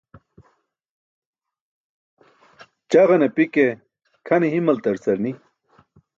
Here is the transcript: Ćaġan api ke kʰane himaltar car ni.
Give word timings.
Ćaġan 2.91 3.21
api 3.27 3.45
ke 3.53 3.67
kʰane 4.27 4.47
himaltar 4.53 4.97
car 5.03 5.17
ni. 5.25 5.31